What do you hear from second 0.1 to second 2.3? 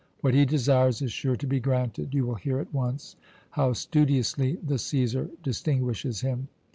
What he desires is sure to be granted. You